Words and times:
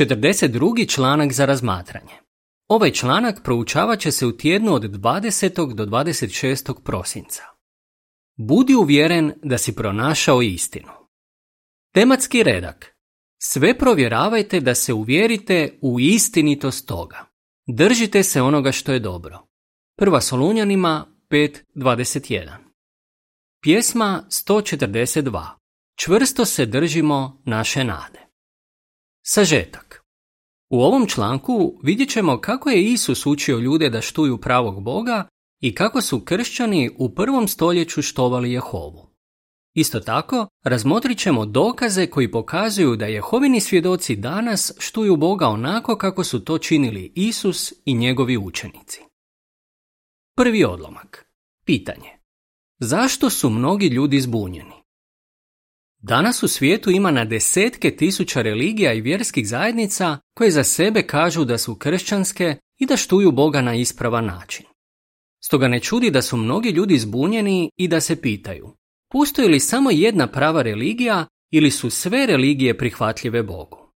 42. 0.00 0.88
članak 0.88 1.32
za 1.32 1.44
razmatranje. 1.44 2.14
Ovaj 2.68 2.92
članak 2.92 3.42
proučavat 3.44 4.00
će 4.00 4.10
se 4.10 4.26
u 4.26 4.36
tjednu 4.36 4.74
od 4.74 4.82
20. 4.82 5.74
do 5.74 5.86
26. 5.86 6.82
prosinca. 6.84 7.42
Budi 8.36 8.74
uvjeren 8.74 9.32
da 9.42 9.58
si 9.58 9.74
pronašao 9.74 10.42
istinu. 10.42 10.88
Tematski 11.94 12.42
redak. 12.42 12.96
Sve 13.42 13.78
provjeravajte 13.78 14.60
da 14.60 14.74
se 14.74 14.92
uvjerite 14.92 15.78
u 15.82 16.00
istinitost 16.00 16.88
toga. 16.88 17.26
Držite 17.66 18.22
se 18.22 18.42
onoga 18.42 18.72
što 18.72 18.92
je 18.92 19.00
dobro. 19.00 19.46
Prva 19.96 20.20
Solunjanima 20.20 21.06
5.21 21.30 22.50
Pjesma 23.62 24.24
142 24.28 25.46
Čvrsto 26.00 26.44
se 26.44 26.66
držimo 26.66 27.42
naše 27.44 27.84
nade. 27.84 28.27
Sažetak 29.30 30.02
U 30.70 30.80
ovom 30.80 31.06
članku 31.06 31.80
vidjet 31.82 32.10
ćemo 32.10 32.40
kako 32.40 32.70
je 32.70 32.84
Isus 32.84 33.26
učio 33.26 33.58
ljude 33.58 33.90
da 33.90 34.00
štuju 34.00 34.38
pravog 34.38 34.82
Boga 34.82 35.28
i 35.60 35.74
kako 35.74 36.00
su 36.00 36.20
kršćani 36.20 36.90
u 36.98 37.14
prvom 37.14 37.48
stoljeću 37.48 38.02
štovali 38.02 38.52
Jehovu. 38.52 39.08
Isto 39.74 40.00
tako, 40.00 40.46
razmotrit 40.64 41.18
ćemo 41.18 41.46
dokaze 41.46 42.06
koji 42.06 42.30
pokazuju 42.30 42.96
da 42.96 43.06
Jehovini 43.06 43.60
svjedoci 43.60 44.16
danas 44.16 44.72
štuju 44.78 45.16
Boga 45.16 45.46
onako 45.48 45.96
kako 45.96 46.24
su 46.24 46.44
to 46.44 46.58
činili 46.58 47.12
Isus 47.14 47.72
i 47.84 47.94
njegovi 47.94 48.36
učenici. 48.36 49.00
Prvi 50.36 50.64
odlomak. 50.64 51.26
Pitanje. 51.64 52.10
Zašto 52.78 53.30
su 53.30 53.50
mnogi 53.50 53.86
ljudi 53.86 54.20
zbunjeni? 54.20 54.77
Danas 56.02 56.42
u 56.42 56.48
svijetu 56.48 56.90
ima 56.90 57.10
na 57.10 57.24
desetke 57.24 57.96
tisuća 57.96 58.42
religija 58.42 58.92
i 58.92 59.00
vjerskih 59.00 59.48
zajednica 59.48 60.18
koje 60.34 60.50
za 60.50 60.64
sebe 60.64 61.02
kažu 61.02 61.44
da 61.44 61.58
su 61.58 61.74
kršćanske 61.74 62.56
i 62.78 62.86
da 62.86 62.96
štuju 62.96 63.32
Boga 63.32 63.60
na 63.60 63.74
ispravan 63.74 64.24
način. 64.24 64.66
Stoga 65.44 65.68
ne 65.68 65.80
čudi 65.80 66.10
da 66.10 66.22
su 66.22 66.36
mnogi 66.36 66.68
ljudi 66.68 66.98
zbunjeni 66.98 67.70
i 67.76 67.88
da 67.88 68.00
se 68.00 68.20
pitaju 68.20 68.78
postoji 69.12 69.48
li 69.48 69.60
samo 69.60 69.90
jedna 69.90 70.26
prava 70.26 70.62
religija 70.62 71.26
ili 71.50 71.70
su 71.70 71.90
sve 71.90 72.26
religije 72.26 72.78
prihvatljive 72.78 73.42
Bogu. 73.42 73.92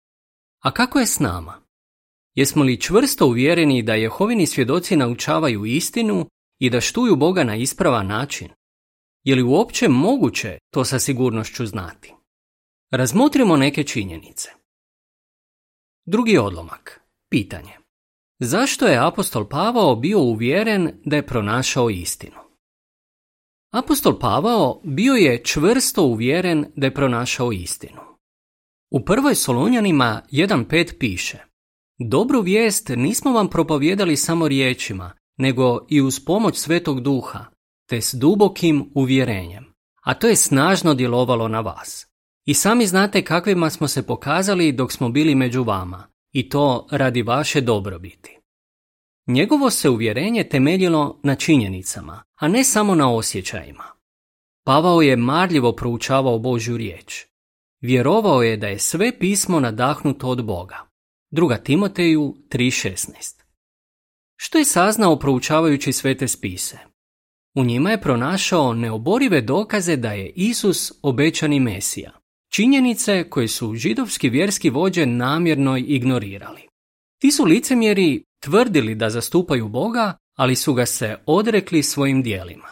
A 0.63 0.71
kako 0.71 0.99
je 0.99 1.05
s 1.05 1.19
nama? 1.19 1.61
Jesmo 2.35 2.63
li 2.63 2.81
čvrsto 2.81 3.27
uvjereni 3.27 3.83
da 3.83 3.93
Jehovini 3.93 4.45
svjedoci 4.45 4.95
naučavaju 4.95 5.65
istinu 5.65 6.25
i 6.59 6.69
da 6.69 6.81
štuju 6.81 7.15
Boga 7.15 7.43
na 7.43 7.55
ispravan 7.55 8.07
način? 8.07 8.49
Je 9.23 9.35
li 9.35 9.43
uopće 9.43 9.87
moguće 9.87 10.57
to 10.73 10.85
sa 10.85 10.99
sigurnošću 10.99 11.65
znati? 11.65 12.13
Razmotrimo 12.91 13.57
neke 13.57 13.83
činjenice. 13.83 14.49
Drugi 16.05 16.37
odlomak. 16.37 17.01
Pitanje. 17.29 17.77
Zašto 18.39 18.87
je 18.87 19.07
apostol 19.07 19.49
Pavao 19.49 19.95
bio 19.95 20.19
uvjeren 20.19 20.91
da 21.05 21.15
je 21.15 21.27
pronašao 21.27 21.89
istinu? 21.89 22.37
Apostol 23.73 24.19
Pavao 24.19 24.81
bio 24.83 25.13
je 25.13 25.43
čvrsto 25.43 26.03
uvjeren 26.03 26.65
da 26.75 26.87
je 26.87 26.93
pronašao 26.93 27.51
istinu. 27.51 28.01
U 28.91 29.05
prvoj 29.05 29.35
Solunjanima 29.35 30.21
1.5 30.31 30.97
piše 30.99 31.37
Dobru 31.99 32.41
vijest 32.41 32.89
nismo 32.89 33.31
vam 33.31 33.49
propovijedali 33.49 34.17
samo 34.17 34.47
riječima, 34.47 35.11
nego 35.37 35.85
i 35.89 36.01
uz 36.01 36.19
pomoć 36.25 36.57
Svetog 36.57 37.01
Duha, 37.01 37.45
te 37.91 38.01
s 38.01 38.13
dubokim 38.13 38.91
uvjerenjem, 38.95 39.65
a 40.03 40.13
to 40.13 40.27
je 40.27 40.35
snažno 40.35 40.93
djelovalo 40.93 41.47
na 41.47 41.59
vas. 41.59 42.07
I 42.45 42.53
sami 42.53 42.87
znate 42.87 43.23
kakvima 43.23 43.69
smo 43.69 43.87
se 43.87 44.07
pokazali 44.07 44.71
dok 44.71 44.91
smo 44.91 45.09
bili 45.09 45.35
među 45.35 45.63
vama, 45.63 46.07
i 46.31 46.49
to 46.49 46.87
radi 46.91 47.21
vaše 47.21 47.61
dobrobiti. 47.61 48.39
Njegovo 49.27 49.69
se 49.69 49.89
uvjerenje 49.89 50.43
temeljilo 50.43 51.19
na 51.23 51.35
činjenicama, 51.35 52.23
a 52.35 52.47
ne 52.47 52.63
samo 52.63 52.95
na 52.95 53.13
osjećajima. 53.13 53.83
Pavao 54.65 55.01
je 55.01 55.15
marljivo 55.15 55.75
proučavao 55.75 56.39
Božju 56.39 56.77
riječ. 56.77 57.25
Vjerovao 57.81 58.43
je 58.43 58.57
da 58.57 58.67
je 58.67 58.79
sve 58.79 59.19
pismo 59.19 59.59
nadahnuto 59.59 60.27
od 60.27 60.45
Boga. 60.45 60.77
Druga 61.31 61.57
Timoteju 61.57 62.35
3.16 62.49 63.41
Što 64.35 64.57
je 64.57 64.65
saznao 64.65 65.19
proučavajući 65.19 65.93
svete 65.93 66.27
spise? 66.27 66.90
U 67.55 67.63
njima 67.63 67.91
je 67.91 68.01
pronašao 68.01 68.73
neoborive 68.73 69.41
dokaze 69.41 69.95
da 69.95 70.11
je 70.11 70.29
Isus 70.35 70.91
obećani 71.01 71.59
Mesija. 71.59 72.11
Činjenice 72.53 73.29
koje 73.29 73.47
su 73.47 73.75
židovski 73.75 74.29
vjerski 74.29 74.69
vođe 74.69 75.05
namjerno 75.05 75.77
ignorirali. 75.77 76.61
Ti 77.21 77.31
su 77.31 77.45
licemjeri 77.45 78.23
tvrdili 78.39 78.95
da 78.95 79.09
zastupaju 79.09 79.67
Boga, 79.67 80.17
ali 80.35 80.55
su 80.55 80.73
ga 80.73 80.85
se 80.85 81.17
odrekli 81.25 81.83
svojim 81.83 82.23
dijelima. 82.23 82.67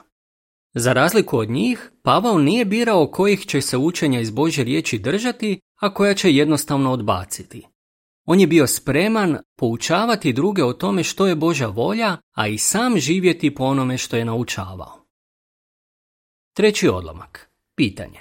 Za 0.74 0.94
razliku 0.94 1.38
od 1.38 1.50
njih, 1.50 1.92
Pavao 2.04 2.40
nije 2.40 2.66
birao 2.66 3.08
kojih 3.08 3.46
će 3.46 3.62
se 3.62 3.78
učenja 3.78 4.20
iz 4.20 4.32
Božje 4.32 4.64
riječi 4.64 5.00
držati, 5.00 5.60
a 5.80 5.94
koja 5.94 6.14
će 6.14 6.32
jednostavno 6.32 6.92
odbaciti. 6.92 7.68
On 8.32 8.40
je 8.40 8.48
bio 8.48 8.68
spreman 8.68 9.38
poučavati 9.58 10.34
druge 10.34 10.64
o 10.64 10.74
tome 10.74 11.04
što 11.04 11.28
je 11.28 11.36
Božja 11.36 11.68
volja, 11.68 12.18
a 12.36 12.48
i 12.48 12.58
sam 12.58 13.00
živjeti 13.00 13.56
po 13.56 13.64
onome 13.64 13.98
što 13.98 14.18
je 14.18 14.26
naučavao. 14.26 15.06
Treći 16.56 16.90
odlomak. 16.90 17.52
Pitanje. 17.76 18.20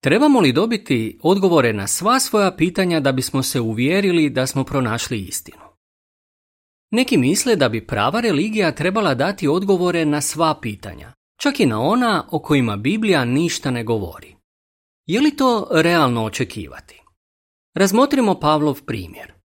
Trebamo 0.00 0.40
li 0.40 0.52
dobiti 0.52 1.18
odgovore 1.22 1.72
na 1.72 1.86
sva 1.86 2.20
svoja 2.20 2.56
pitanja 2.56 3.00
da 3.00 3.12
bismo 3.12 3.42
se 3.42 3.60
uvjerili 3.60 4.30
da 4.30 4.46
smo 4.46 4.64
pronašli 4.64 5.18
istinu? 5.18 5.62
Neki 6.90 7.16
misle 7.16 7.56
da 7.56 7.68
bi 7.68 7.86
prava 7.86 8.20
religija 8.20 8.74
trebala 8.74 9.14
dati 9.14 9.48
odgovore 9.48 10.04
na 10.04 10.20
sva 10.20 10.58
pitanja, 10.62 11.12
čak 11.40 11.60
i 11.60 11.66
na 11.66 11.80
ona 11.80 12.28
o 12.30 12.38
kojima 12.38 12.76
Biblija 12.76 13.24
ništa 13.24 13.70
ne 13.70 13.84
govori. 13.84 14.36
Je 15.06 15.20
li 15.20 15.36
to 15.36 15.68
realno 15.70 16.24
očekivati? 16.24 17.02
Razmotrimo 17.74 18.40
Pavlov 18.40 18.82
primjer. 18.82 19.43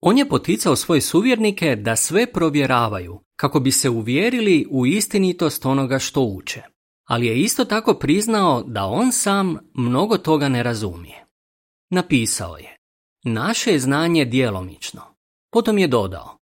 On 0.00 0.18
je 0.18 0.28
poticao 0.28 0.76
svoje 0.76 1.00
suvjernike 1.00 1.76
da 1.76 1.96
sve 1.96 2.32
provjeravaju 2.32 3.20
kako 3.36 3.60
bi 3.60 3.72
se 3.72 3.90
uvjerili 3.90 4.66
u 4.70 4.86
istinitost 4.86 5.66
onoga 5.66 5.98
što 5.98 6.22
uče, 6.22 6.62
ali 7.08 7.26
je 7.26 7.40
isto 7.40 7.64
tako 7.64 7.94
priznao 7.94 8.62
da 8.62 8.84
on 8.84 9.12
sam 9.12 9.58
mnogo 9.74 10.18
toga 10.18 10.48
ne 10.48 10.62
razumije. 10.62 11.26
Napisao 11.90 12.56
je, 12.56 12.76
naše 13.24 13.72
je 13.72 13.78
znanje 13.78 14.24
djelomično. 14.24 15.02
Potom 15.52 15.78
je 15.78 15.86
dodao, 15.86 16.38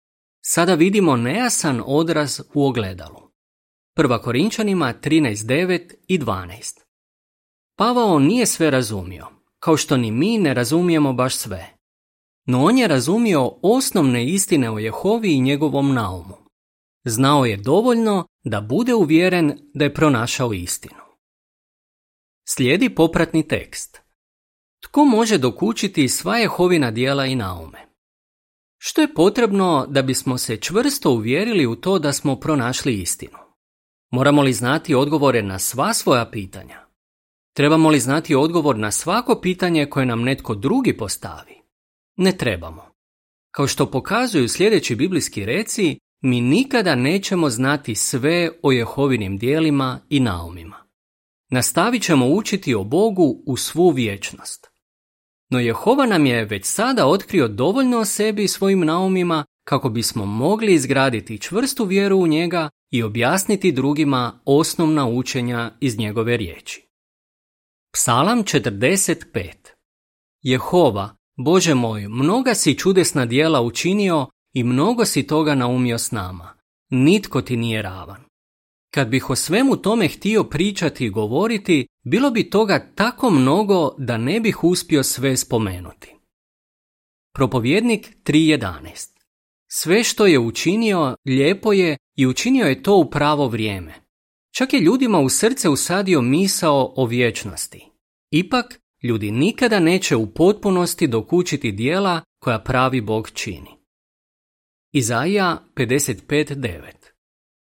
sada 0.45 0.73
vidimo 0.73 1.15
nejasan 1.15 1.81
odraz 1.85 2.41
u 2.53 2.67
ogledalu. 2.67 3.29
Prva 3.95 4.21
Korinčanima 4.21 4.93
13.9 5.03 5.93
i 6.07 6.19
12 6.19 6.79
Pavao 7.77 8.19
nije 8.19 8.45
sve 8.45 8.71
razumio, 8.71 9.27
kao 9.59 9.77
što 9.77 9.97
ni 9.97 10.11
mi 10.11 10.37
ne 10.37 10.53
razumijemo 10.53 11.13
baš 11.13 11.35
sve. 11.35 11.72
No 12.45 12.63
on 12.63 12.77
je 12.77 12.87
razumio 12.87 13.51
osnovne 13.61 14.27
istine 14.27 14.71
o 14.71 14.79
Jehovi 14.79 15.33
i 15.33 15.41
njegovom 15.41 15.93
naumu. 15.93 16.35
Znao 17.05 17.45
je 17.45 17.57
dovoljno 17.57 18.27
da 18.43 18.61
bude 18.61 18.93
uvjeren 18.93 19.59
da 19.73 19.85
je 19.85 19.93
pronašao 19.93 20.53
istinu. 20.53 21.01
Slijedi 22.47 22.95
popratni 22.95 23.47
tekst. 23.47 24.01
Tko 24.83 25.05
može 25.05 25.37
dokučiti 25.37 26.09
sva 26.09 26.37
Jehovina 26.37 26.91
dijela 26.91 27.25
i 27.25 27.35
naume? 27.35 27.87
Što 28.77 29.01
je 29.01 29.13
potrebno 29.13 29.85
da 29.89 30.01
bismo 30.01 30.37
se 30.37 30.57
čvrsto 30.57 31.11
uvjerili 31.11 31.65
u 31.65 31.75
to 31.75 31.99
da 31.99 32.13
smo 32.13 32.35
pronašli 32.35 33.01
istinu? 33.01 33.37
Moramo 34.11 34.41
li 34.41 34.53
znati 34.53 34.95
odgovore 34.95 35.41
na 35.41 35.59
sva 35.59 35.93
svoja 35.93 36.29
pitanja? 36.31 36.85
Trebamo 37.55 37.89
li 37.89 37.99
znati 37.99 38.35
odgovor 38.35 38.77
na 38.77 38.91
svako 38.91 39.39
pitanje 39.41 39.85
koje 39.85 40.05
nam 40.05 40.21
netko 40.21 40.55
drugi 40.55 40.97
postavi? 40.97 41.62
Ne 42.17 42.37
trebamo. 42.37 42.93
Kao 43.51 43.67
što 43.67 43.91
pokazuju 43.91 44.49
sljedeći 44.49 44.95
biblijski 44.95 45.45
reci, 45.45 45.99
mi 46.21 46.41
nikada 46.41 46.95
nećemo 46.95 47.49
znati 47.49 47.95
sve 47.95 48.49
o 48.63 48.71
Jehovinim 48.71 49.37
dijelima 49.37 49.99
i 50.09 50.19
naumima. 50.19 50.83
Nastavit 51.49 52.03
ćemo 52.03 52.27
učiti 52.27 52.75
o 52.75 52.83
Bogu 52.83 53.43
u 53.45 53.57
svu 53.57 53.89
vječnost. 53.89 54.67
No 55.49 55.59
Jehova 55.59 56.05
nam 56.05 56.25
je 56.25 56.45
već 56.45 56.65
sada 56.65 57.07
otkrio 57.07 57.47
dovoljno 57.47 57.99
o 57.99 58.05
sebi 58.05 58.43
i 58.43 58.47
svojim 58.47 58.79
naumima 58.79 59.45
kako 59.63 59.89
bismo 59.89 60.25
mogli 60.25 60.73
izgraditi 60.73 61.41
čvrstu 61.41 61.85
vjeru 61.85 62.17
u 62.17 62.27
njega 62.27 62.69
i 62.91 63.03
objasniti 63.03 63.71
drugima 63.71 64.41
osnovna 64.45 65.07
učenja 65.07 65.71
iz 65.79 65.97
njegove 65.97 66.37
riječi. 66.37 66.87
Psalam 67.93 68.43
45 68.43 69.51
Jehova, 70.41 71.15
Bože 71.37 71.73
moj, 71.73 72.07
mnoga 72.07 72.55
si 72.55 72.77
čudesna 72.77 73.25
dijela 73.25 73.61
učinio 73.61 74.27
i 74.53 74.63
mnogo 74.63 75.05
si 75.05 75.27
toga 75.27 75.55
naumio 75.55 75.97
s 75.97 76.11
nama. 76.11 76.53
Nitko 76.89 77.41
ti 77.41 77.57
nije 77.57 77.81
ravan. 77.81 78.23
Kad 78.93 79.07
bih 79.07 79.29
o 79.29 79.35
svemu 79.35 79.77
tome 79.77 80.07
htio 80.07 80.43
pričati 80.43 81.05
i 81.05 81.09
govoriti, 81.09 81.87
bilo 82.05 82.31
bi 82.31 82.49
toga 82.49 82.91
tako 82.95 83.29
mnogo 83.29 83.95
da 83.97 84.17
ne 84.17 84.39
bih 84.39 84.63
uspio 84.63 85.03
sve 85.03 85.37
spomenuti. 85.37 86.15
Propovjednik 87.35 88.17
3.11 88.23 89.13
Sve 89.71 90.03
što 90.03 90.25
je 90.25 90.39
učinio, 90.39 91.15
lijepo 91.25 91.73
je 91.73 91.97
i 92.17 92.27
učinio 92.27 92.65
je 92.65 92.83
to 92.83 92.97
u 92.97 93.09
pravo 93.09 93.47
vrijeme. 93.47 93.93
Čak 94.55 94.73
je 94.73 94.79
ljudima 94.79 95.19
u 95.19 95.29
srce 95.29 95.69
usadio 95.69 96.21
misao 96.21 96.93
o 96.95 97.05
vječnosti. 97.05 97.85
Ipak, 98.31 98.79
ljudi 99.03 99.31
nikada 99.31 99.79
neće 99.79 100.15
u 100.15 100.33
potpunosti 100.33 101.07
dokučiti 101.07 101.71
dijela 101.71 102.21
koja 102.39 102.59
pravi 102.59 103.01
Bog 103.01 103.29
čini. 103.31 103.69
Izaija 104.93 105.63
55.9 105.75 106.81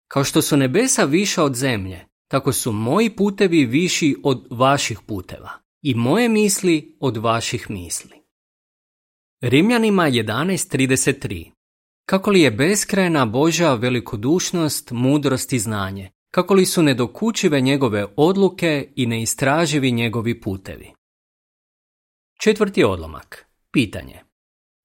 Kao 0.09 0.25
što 0.25 0.43
su 0.43 0.57
nebesa 0.57 1.05
viša 1.05 1.45
od 1.45 1.55
zemlje, 1.55 2.07
tako 2.29 2.53
su 2.53 2.73
moji 2.73 3.11
putevi 3.11 3.65
viši 3.67 4.17
od 4.23 4.47
vaših 4.51 4.99
puteva 5.07 5.51
i 5.83 5.95
moje 5.95 6.29
misli 6.29 6.97
od 7.01 7.17
vaših 7.17 7.71
misli. 7.71 8.23
Rimljanima 9.41 10.03
11.33 10.03 11.51
Kako 12.07 12.31
li 12.31 12.41
je 12.41 12.51
beskrajna 12.51 13.27
Božja 13.27 13.75
velikodušnost, 13.75 14.91
mudrost 14.91 15.53
i 15.53 15.59
znanje, 15.59 16.11
kako 16.31 16.55
li 16.55 16.67
su 16.67 16.83
nedokučive 16.83 17.61
njegove 17.61 18.07
odluke 18.17 18.93
i 18.97 19.07
neistraživi 19.07 19.93
njegovi 19.93 20.41
putevi. 20.41 20.93
Četvrti 22.45 22.85
odlomak. 22.85 23.47
Pitanje. 23.73 24.21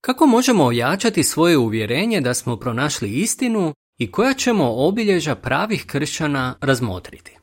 Kako 0.00 0.26
možemo 0.26 0.64
ojačati 0.64 1.22
svoje 1.22 1.58
uvjerenje 1.58 2.20
da 2.20 2.34
smo 2.34 2.56
pronašli 2.56 3.10
istinu 3.10 3.74
i 3.98 4.10
koja 4.10 4.34
ćemo 4.34 4.74
obilježa 4.76 5.34
pravih 5.34 5.86
kršćana 5.86 6.54
razmotriti? 6.60 7.38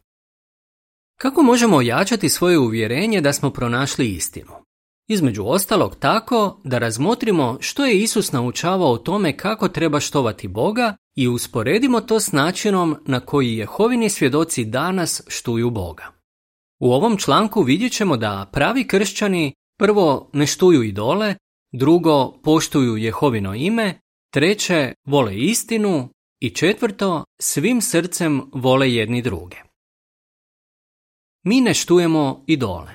Kako 1.20 1.44
možemo 1.44 1.78
ojačati 1.78 2.30
svoje 2.30 2.60
uvjerenje 2.60 3.22
da 3.22 3.34
smo 3.34 3.50
pronašli 3.50 4.10
istinu? 4.10 4.52
Između 5.08 5.44
ostalog 5.46 5.96
tako 5.96 6.62
da 6.64 6.78
razmotrimo 6.78 7.58
što 7.60 7.86
je 7.86 8.00
Isus 8.00 8.32
naučavao 8.32 8.92
o 8.92 8.98
tome 8.98 9.38
kako 9.38 9.68
treba 9.68 10.00
štovati 10.00 10.48
Boga 10.48 10.96
i 11.16 11.28
usporedimo 11.28 12.02
to 12.02 12.20
s 12.20 12.32
načinom 12.32 12.96
na 13.06 13.20
koji 13.20 13.58
Jehovini 13.58 14.10
svjedoci 14.10 14.66
danas 14.66 15.22
štuju 15.28 15.70
Boga. 15.70 16.12
U 16.80 16.94
ovom 16.94 17.18
članku 17.18 17.62
vidjet 17.62 17.92
ćemo 17.92 18.18
da 18.18 18.50
pravi 18.52 18.88
kršćani 18.88 19.54
prvo 19.78 20.30
ne 20.34 20.48
štuju 20.48 20.84
idole, 20.84 21.36
drugo 21.72 22.32
poštuju 22.44 22.98
Jehovino 22.98 23.56
ime, 23.56 24.00
treće 24.34 24.94
vole 25.08 25.38
istinu 25.38 26.10
i 26.40 26.50
četvrto 26.50 27.24
svim 27.42 27.82
srcem 27.82 28.42
vole 28.54 28.94
jedni 28.94 29.22
druge. 29.22 29.58
Mi 31.44 31.62
ne 31.62 31.74
štujemo 31.74 32.44
idole. 32.48 32.92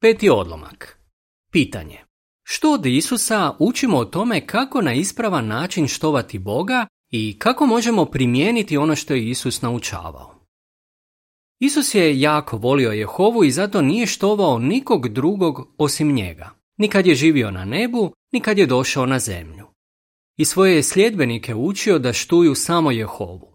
Peti 0.00 0.30
odlomak. 0.30 0.98
Pitanje. 1.52 1.98
Što 2.42 2.72
od 2.72 2.86
Isusa 2.86 3.56
učimo 3.58 3.98
o 3.98 4.04
tome 4.04 4.46
kako 4.46 4.82
na 4.82 4.92
ispravan 4.92 5.46
način 5.46 5.88
štovati 5.88 6.38
Boga 6.38 6.86
i 7.10 7.38
kako 7.38 7.66
možemo 7.66 8.04
primijeniti 8.04 8.76
ono 8.76 8.96
što 8.96 9.14
je 9.14 9.28
Isus 9.28 9.62
naučavao? 9.62 10.39
Isus 11.60 11.94
je 11.94 12.20
jako 12.20 12.56
volio 12.56 12.90
Jehovu 12.90 13.44
i 13.44 13.50
zato 13.50 13.82
nije 13.82 14.06
štovao 14.06 14.58
nikog 14.58 15.08
drugog 15.08 15.74
osim 15.78 16.12
njega. 16.12 16.50
Nikad 16.76 17.06
je 17.06 17.14
živio 17.14 17.50
na 17.50 17.64
nebu, 17.64 18.12
nikad 18.32 18.58
je 18.58 18.66
došao 18.66 19.06
na 19.06 19.18
zemlju. 19.18 19.66
I 20.36 20.44
svoje 20.44 20.76
je 20.76 20.82
sljedbenike 20.82 21.54
učio 21.54 21.98
da 21.98 22.12
štuju 22.12 22.54
samo 22.54 22.90
Jehovu. 22.90 23.54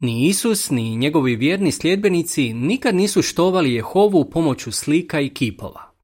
Ni 0.00 0.26
Isus, 0.28 0.70
ni 0.70 0.96
njegovi 0.96 1.36
vjerni 1.36 1.72
sljedbenici 1.72 2.52
nikad 2.52 2.94
nisu 2.94 3.22
štovali 3.22 3.74
Jehovu 3.74 4.30
pomoću 4.30 4.72
slika 4.72 5.20
i 5.20 5.28
kipova. 5.28 5.94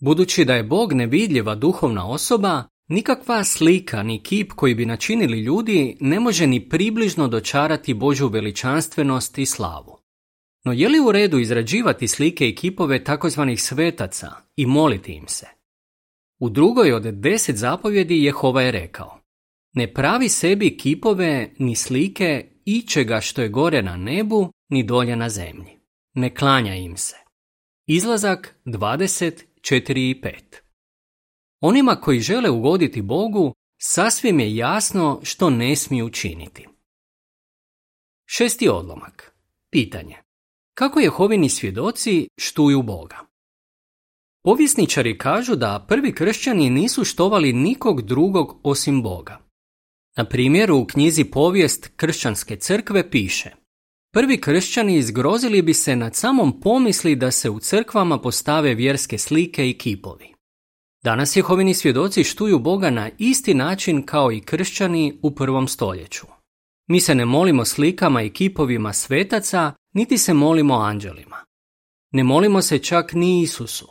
Budući 0.00 0.44
da 0.44 0.54
je 0.54 0.62
Bog 0.62 0.92
nevidljiva 0.92 1.54
duhovna 1.54 2.10
osoba, 2.10 2.64
nikakva 2.88 3.44
slika 3.44 4.02
ni 4.02 4.22
kip 4.22 4.52
koji 4.52 4.74
bi 4.74 4.86
načinili 4.86 5.40
ljudi 5.40 5.96
ne 6.00 6.20
može 6.20 6.46
ni 6.46 6.68
približno 6.68 7.28
dočarati 7.28 7.94
Božju 7.94 8.28
veličanstvenost 8.28 9.38
i 9.38 9.46
slavu. 9.46 9.95
No 10.66 10.72
je 10.72 10.88
li 10.88 11.00
u 11.00 11.12
redu 11.12 11.38
izrađivati 11.38 12.08
slike 12.08 12.48
i 12.48 12.54
kipove 12.54 13.04
takozvanih 13.04 13.62
svetaca 13.62 14.32
i 14.56 14.66
moliti 14.66 15.12
im 15.12 15.28
se? 15.28 15.46
U 16.38 16.50
drugoj 16.50 16.92
od 16.92 17.02
deset 17.02 17.56
zapovjedi 17.56 18.24
Jehova 18.24 18.62
je 18.62 18.70
rekao 18.70 19.20
Ne 19.72 19.92
pravi 19.92 20.28
sebi 20.28 20.76
kipove 20.76 21.50
ni 21.58 21.76
slike 21.76 22.48
ičega 22.64 23.20
što 23.20 23.42
je 23.42 23.48
gore 23.48 23.82
na 23.82 23.96
nebu 23.96 24.52
ni 24.68 24.82
dolje 24.82 25.16
na 25.16 25.28
zemlji. 25.28 25.78
Ne 26.14 26.34
klanja 26.34 26.74
im 26.74 26.96
se. 26.96 27.16
Izlazak 27.86 28.54
20 28.64 29.44
4 29.60 30.10
i 30.10 30.20
5. 30.22 30.32
Onima 31.60 31.96
koji 32.00 32.20
žele 32.20 32.50
ugoditi 32.50 33.02
Bogu, 33.02 33.54
sasvim 33.78 34.40
je 34.40 34.56
jasno 34.56 35.20
što 35.22 35.50
ne 35.50 35.76
smiju 35.76 36.06
učiniti. 36.06 36.66
Šesti 38.26 38.68
odlomak. 38.68 39.32
Pitanje. 39.70 40.25
Kako 40.78 41.00
Jehovini 41.00 41.48
svjedoci 41.48 42.28
štuju 42.38 42.82
Boga? 42.82 43.16
Povjesničari 44.44 45.18
kažu 45.18 45.56
da 45.56 45.84
prvi 45.88 46.12
kršćani 46.12 46.70
nisu 46.70 47.04
štovali 47.04 47.52
nikog 47.52 48.02
drugog 48.02 48.60
osim 48.62 49.02
Boga. 49.02 49.38
Na 50.16 50.24
primjer, 50.24 50.72
u 50.72 50.86
knjizi 50.86 51.24
Povijest 51.24 51.90
kršćanske 51.96 52.56
crkve 52.56 53.10
piše 53.10 53.50
Prvi 54.12 54.40
kršćani 54.40 54.96
izgrozili 54.96 55.62
bi 55.62 55.74
se 55.74 55.96
nad 55.96 56.14
samom 56.14 56.60
pomisli 56.60 57.16
da 57.16 57.30
se 57.30 57.50
u 57.50 57.58
crkvama 57.58 58.20
postave 58.20 58.74
vjerske 58.74 59.18
slike 59.18 59.70
i 59.70 59.78
kipovi. 59.78 60.34
Danas 61.04 61.36
Jehovini 61.36 61.74
svjedoci 61.74 62.24
štuju 62.24 62.58
Boga 62.58 62.90
na 62.90 63.10
isti 63.18 63.54
način 63.54 64.02
kao 64.02 64.32
i 64.32 64.40
kršćani 64.40 65.18
u 65.22 65.34
prvom 65.34 65.68
stoljeću. 65.68 66.26
Mi 66.88 67.00
se 67.00 67.14
ne 67.14 67.24
molimo 67.24 67.64
slikama 67.64 68.22
i 68.22 68.30
kipovima 68.30 68.92
svetaca, 68.92 69.72
niti 69.96 70.18
se 70.18 70.34
molimo 70.34 70.74
anđelima. 70.74 71.36
Ne 72.12 72.24
molimo 72.24 72.62
se 72.62 72.78
čak 72.78 73.12
ni 73.12 73.42
Isusu. 73.42 73.88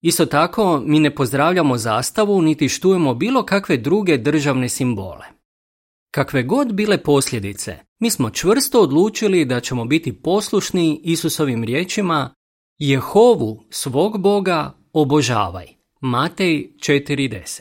Isto 0.00 0.26
tako, 0.26 0.82
mi 0.84 1.00
ne 1.00 1.14
pozdravljamo 1.14 1.76
zastavu 1.76 2.42
niti 2.42 2.68
štujemo 2.68 3.14
bilo 3.14 3.42
kakve 3.42 3.76
druge 3.76 4.16
državne 4.16 4.68
simbole. 4.68 5.26
Kakve 6.10 6.42
god 6.42 6.72
bile 6.74 7.02
posljedice, 7.02 7.78
mi 7.98 8.10
smo 8.10 8.30
čvrsto 8.30 8.82
odlučili 8.82 9.44
da 9.44 9.60
ćemo 9.60 9.84
biti 9.84 10.22
poslušni 10.22 11.00
Isusovim 11.04 11.64
riječima 11.64 12.34
Jehovu 12.78 13.64
svog 13.70 14.20
Boga 14.20 14.74
obožavaj. 14.92 15.66
Matej 16.00 16.72
4.10 16.76 17.60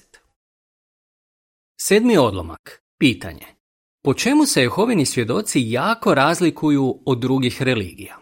Sedmi 1.80 2.18
odlomak. 2.18 2.84
Pitanje. 3.00 3.57
Po 4.04 4.14
čemu 4.14 4.46
se 4.46 4.62
Jehovini 4.62 5.06
svjedoci 5.06 5.62
jako 5.66 6.14
razlikuju 6.14 7.00
od 7.06 7.20
drugih 7.20 7.62
religija? 7.62 8.18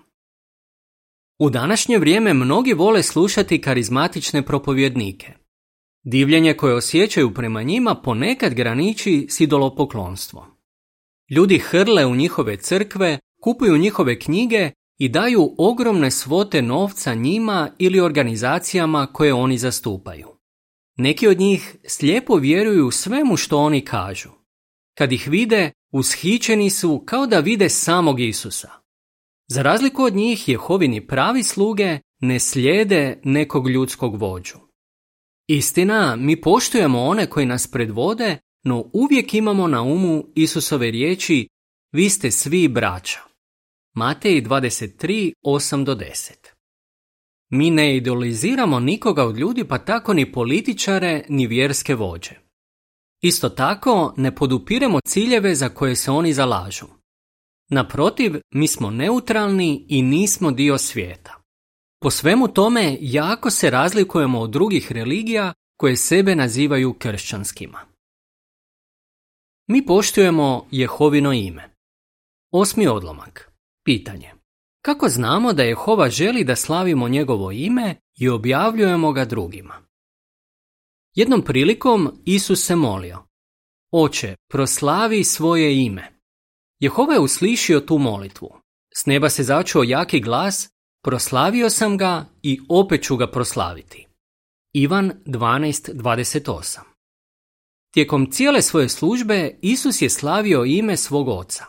U 1.40 1.50
današnje 1.50 1.98
vrijeme 1.98 2.34
mnogi 2.34 2.74
vole 2.74 3.04
slušati 3.04 3.62
karizmatične 3.62 4.42
propovjednike. 4.42 5.34
Divljenje 6.04 6.54
koje 6.54 6.76
osjećaju 6.76 7.34
prema 7.34 7.64
njima 7.64 7.96
ponekad 7.96 8.54
graniči 8.54 9.28
s 9.30 9.40
idolopoklonstvom. 9.40 10.46
Ljudi 11.32 11.60
hrle 11.60 12.06
u 12.06 12.16
njihove 12.16 12.58
crkve, 12.58 13.20
kupuju 13.44 13.78
njihove 13.78 14.20
knjige 14.20 14.72
i 14.98 15.10
daju 15.10 15.56
ogromne 15.58 16.12
svote 16.12 16.62
novca 16.62 17.14
njima 17.14 17.70
ili 17.78 18.00
organizacijama 18.00 19.08
koje 19.14 19.34
oni 19.34 19.58
zastupaju. 19.58 20.28
Neki 20.98 21.28
od 21.28 21.40
njih 21.40 21.76
slijepo 21.88 22.36
vjeruju 22.36 22.92
svemu 22.92 23.38
što 23.38 23.58
oni 23.58 23.82
kažu. 23.82 24.30
Kad 24.98 25.12
ih 25.12 25.28
vide, 25.28 25.72
ushićeni 25.92 26.70
su 26.70 27.04
kao 27.06 27.28
da 27.28 27.40
vide 27.40 27.70
samog 27.70 28.20
Isusa. 28.20 28.70
Za 29.48 29.62
razliku 29.62 30.04
od 30.04 30.16
njih, 30.16 30.50
Jehovini 30.50 31.08
pravi 31.08 31.44
sluge 31.44 32.00
ne 32.20 32.40
slijede 32.40 33.22
nekog 33.24 33.70
ljudskog 33.70 34.22
vođu. 34.22 34.56
Istina, 35.48 36.16
mi 36.16 36.42
poštujemo 36.42 37.04
one 37.04 37.30
koji 37.30 37.46
nas 37.46 37.68
predvode, 37.68 38.38
no 38.64 38.90
uvijek 38.94 39.34
imamo 39.34 39.68
na 39.68 39.82
umu 39.82 40.26
Isusove 40.36 40.92
riječi 40.92 41.48
Vi 41.92 42.10
ste 42.10 42.32
svi 42.32 42.68
braća. 42.68 43.20
Matej 43.94 44.42
23, 44.42 45.34
8-10 45.44 46.32
Mi 47.50 47.70
ne 47.70 47.98
idoliziramo 47.98 48.80
nikoga 48.80 49.26
od 49.26 49.38
ljudi 49.38 49.64
pa 49.64 49.78
tako 49.78 50.14
ni 50.14 50.32
političare 50.32 51.24
ni 51.30 51.48
vjerske 51.48 51.96
vođe. 51.96 52.45
Isto 53.26 53.50
tako 53.50 54.14
ne 54.18 54.36
podupiremo 54.36 55.00
ciljeve 55.08 55.56
za 55.56 55.70
koje 55.70 55.96
se 55.96 56.12
oni 56.12 56.34
zalažu. 56.34 56.86
Naprotiv, 57.70 58.42
mi 58.54 58.68
smo 58.68 58.90
neutralni 58.90 59.86
i 59.90 60.02
nismo 60.02 60.52
dio 60.52 60.78
svijeta. 60.78 61.42
Po 62.02 62.12
svemu 62.12 62.48
tome 62.48 62.98
jako 63.02 63.50
se 63.50 63.70
razlikujemo 63.70 64.40
od 64.40 64.50
drugih 64.50 64.92
religija 64.92 65.54
koje 65.78 65.98
sebe 65.98 66.36
nazivaju 66.36 66.94
kršćanskima. 66.94 67.80
Mi 69.68 69.86
poštujemo 69.86 70.68
Jehovino 70.72 71.34
ime. 71.34 71.70
Osmi 72.52 72.88
odlomak. 72.88 73.52
Pitanje. 73.86 74.32
Kako 74.82 75.10
znamo 75.10 75.54
da 75.54 75.64
Jehova 75.64 76.10
želi 76.10 76.44
da 76.44 76.56
slavimo 76.56 77.08
njegovo 77.10 77.52
ime 77.52 77.96
i 78.20 78.30
objavljujemo 78.30 79.12
ga 79.12 79.26
drugima? 79.26 79.85
Jednom 81.16 81.42
prilikom 81.42 82.12
Isus 82.26 82.66
se 82.66 82.76
molio. 82.76 83.24
Oče, 83.92 84.36
proslavi 84.52 85.24
svoje 85.24 85.86
ime. 85.86 86.20
Jehova 86.80 87.14
je 87.14 87.20
uslišio 87.20 87.80
tu 87.80 87.98
molitvu. 87.98 88.50
S 88.96 89.06
neba 89.06 89.30
se 89.30 89.44
začuo 89.44 89.84
jaki 89.84 90.20
glas, 90.20 90.70
proslavio 91.04 91.70
sam 91.70 91.98
ga 91.98 92.26
i 92.42 92.60
opet 92.70 93.04
ću 93.04 93.18
ga 93.18 93.32
proslaviti. 93.32 94.08
Ivan 94.74 95.12
12.28 95.26 96.80
Tijekom 97.94 98.32
cijele 98.32 98.62
svoje 98.62 98.90
službe 98.90 99.58
Isus 99.62 100.02
je 100.02 100.10
slavio 100.10 100.64
ime 100.66 100.98
svog 100.98 101.28
oca. 101.28 101.66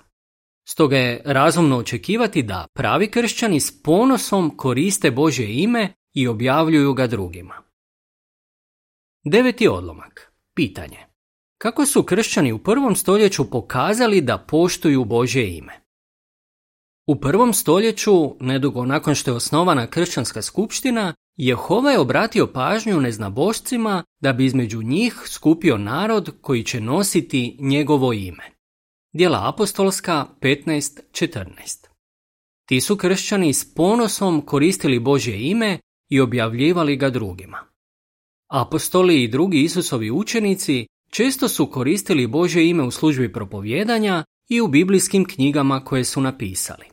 Stoga 0.68 0.96
je 0.96 1.22
razumno 1.24 1.76
očekivati 1.78 2.42
da 2.42 2.66
pravi 2.74 3.10
kršćani 3.10 3.60
s 3.60 3.82
ponosom 3.82 4.56
koriste 4.56 5.10
Božje 5.10 5.62
ime 5.62 5.94
i 6.14 6.28
objavljuju 6.28 6.94
ga 6.94 7.06
drugima. 7.06 7.65
Deveti 9.28 9.68
odlomak. 9.68 10.32
Pitanje. 10.54 10.98
Kako 11.58 11.86
su 11.86 12.02
kršćani 12.02 12.52
u 12.52 12.58
prvom 12.58 12.96
stoljeću 12.96 13.50
pokazali 13.50 14.20
da 14.20 14.38
poštuju 14.38 15.04
Božje 15.04 15.56
ime? 15.56 15.72
U 17.06 17.20
prvom 17.20 17.52
stoljeću, 17.52 18.12
nedugo 18.40 18.84
nakon 18.84 19.14
što 19.14 19.30
je 19.30 19.36
osnovana 19.36 19.86
kršćanska 19.86 20.42
skupština, 20.42 21.14
Jehova 21.36 21.90
je 21.90 21.98
obratio 21.98 22.46
pažnju 22.46 23.00
neznabošcima 23.00 24.04
da 24.20 24.32
bi 24.32 24.44
između 24.44 24.82
njih 24.82 25.22
skupio 25.26 25.78
narod 25.78 26.30
koji 26.40 26.64
će 26.64 26.80
nositi 26.80 27.56
njegovo 27.60 28.12
ime. 28.12 28.50
Dijela 29.12 29.48
apostolska 29.48 30.26
15.14 30.40 31.86
Ti 32.68 32.80
su 32.80 32.96
kršćani 32.96 33.52
s 33.52 33.74
ponosom 33.74 34.40
koristili 34.40 34.98
Božje 34.98 35.50
ime 35.50 35.78
i 36.10 36.20
objavljivali 36.20 36.96
ga 36.96 37.10
drugima. 37.10 37.75
Apostoli 38.48 39.22
i 39.22 39.28
drugi 39.28 39.62
Isusovi 39.62 40.10
učenici 40.10 40.86
često 41.10 41.48
su 41.48 41.70
koristili 41.70 42.26
Božje 42.26 42.68
ime 42.68 42.82
u 42.82 42.90
službi 42.90 43.32
propovjedanja 43.32 44.24
i 44.48 44.60
u 44.60 44.68
biblijskim 44.68 45.24
knjigama 45.24 45.84
koje 45.84 46.04
su 46.04 46.20
napisali. 46.20 46.84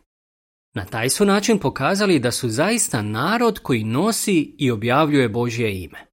Na 0.73 0.85
taj 0.85 1.09
su 1.09 1.25
način 1.25 1.59
pokazali 1.59 2.19
da 2.19 2.31
su 2.31 2.49
zaista 2.49 3.01
narod 3.01 3.59
koji 3.59 3.83
nosi 3.83 4.55
i 4.57 4.71
objavljuje 4.71 5.29
Božje 5.29 5.83
ime. 5.83 6.05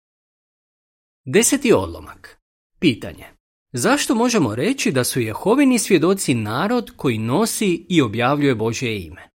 Deseti 1.24 1.72
odlomak. 1.72 2.40
Pitanje. 2.78 3.24
Zašto 3.72 4.14
možemo 4.14 4.54
reći 4.54 4.92
da 4.92 5.04
su 5.04 5.20
Jehovini 5.20 5.78
svjedoci 5.78 6.34
narod 6.34 6.90
koji 6.96 7.18
nosi 7.18 7.86
i 7.88 8.02
objavljuje 8.02 8.54
Božje 8.54 9.02
ime? 9.06 9.28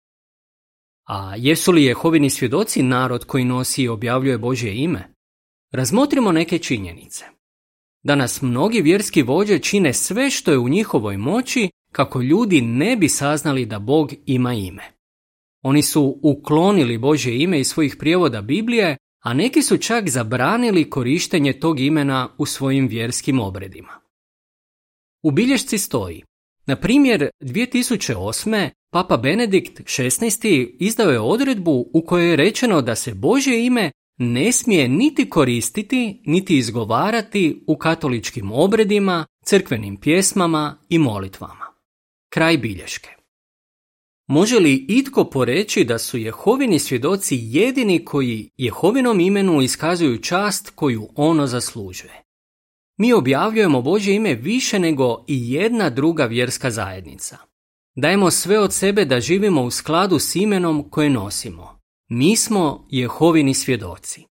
A 1.08 1.34
jesu 1.36 1.72
li 1.72 1.84
Jehovini 1.84 2.30
svjedoci 2.30 2.82
narod 2.82 3.24
koji 3.24 3.44
nosi 3.44 3.82
i 3.82 3.88
objavljuje 3.88 4.38
Božje 4.38 4.74
ime? 4.82 5.13
Razmotrimo 5.74 6.32
neke 6.32 6.58
činjenice. 6.58 7.24
Danas 8.02 8.42
mnogi 8.42 8.82
vjerski 8.82 9.22
vođe 9.22 9.58
čine 9.58 9.92
sve 9.92 10.30
što 10.30 10.50
je 10.50 10.58
u 10.58 10.68
njihovoj 10.68 11.16
moći 11.16 11.70
kako 11.92 12.22
ljudi 12.22 12.60
ne 12.60 12.96
bi 12.96 13.08
saznali 13.08 13.66
da 13.66 13.78
Bog 13.78 14.12
ima 14.26 14.52
ime. 14.52 14.82
Oni 15.62 15.82
su 15.82 16.18
uklonili 16.22 16.98
Božje 16.98 17.42
ime 17.42 17.60
iz 17.60 17.68
svojih 17.68 17.96
prijevoda 17.98 18.42
Biblije, 18.42 18.96
a 19.22 19.34
neki 19.34 19.62
su 19.62 19.78
čak 19.78 20.08
zabranili 20.08 20.90
korištenje 20.90 21.52
tog 21.52 21.80
imena 21.80 22.28
u 22.38 22.46
svojim 22.46 22.88
vjerskim 22.88 23.40
obredima. 23.40 24.00
U 25.22 25.30
bilješci 25.30 25.78
stoji, 25.78 26.22
na 26.66 26.76
primjer 26.76 27.30
2008. 27.40 28.70
Papa 28.92 29.16
Benedikt 29.16 29.80
XVI. 29.80 30.76
izdao 30.78 31.10
je 31.10 31.20
odredbu 31.20 31.90
u 31.92 32.04
kojoj 32.06 32.30
je 32.30 32.36
rečeno 32.36 32.82
da 32.82 32.94
se 32.94 33.14
Božje 33.14 33.66
ime 33.66 33.90
ne 34.18 34.52
smije 34.52 34.88
niti 34.88 35.30
koristiti, 35.30 36.22
niti 36.26 36.58
izgovarati 36.58 37.64
u 37.66 37.76
katoličkim 37.76 38.52
obredima, 38.52 39.26
crkvenim 39.44 39.96
pjesmama 39.96 40.78
i 40.88 40.98
molitvama. 40.98 41.66
Kraj 42.28 42.58
bilješke. 42.58 43.10
Može 44.26 44.58
li 44.58 44.86
itko 44.88 45.24
poreći 45.24 45.84
da 45.84 45.98
su 45.98 46.18
Jehovini 46.18 46.78
svjedoci 46.78 47.38
jedini 47.40 48.04
koji 48.04 48.50
Jehovinom 48.56 49.20
imenu 49.20 49.62
iskazuju 49.62 50.18
čast 50.18 50.70
koju 50.74 51.08
ono 51.16 51.46
zaslužuje? 51.46 52.22
Mi 52.98 53.12
objavljujemo 53.12 53.82
Božje 53.82 54.14
ime 54.14 54.34
više 54.34 54.78
nego 54.78 55.24
i 55.28 55.52
jedna 55.52 55.90
druga 55.90 56.24
vjerska 56.24 56.70
zajednica. 56.70 57.38
Dajemo 57.96 58.30
sve 58.30 58.58
od 58.58 58.72
sebe 58.72 59.04
da 59.04 59.20
živimo 59.20 59.62
u 59.62 59.70
skladu 59.70 60.18
s 60.18 60.36
imenom 60.36 60.90
koje 60.90 61.10
nosimo. 61.10 61.73
Mi 62.08 62.36
smo 62.36 62.86
Jehovini 62.90 63.54
svjedoci. 63.54 64.24